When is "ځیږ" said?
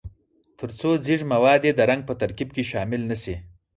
1.05-1.21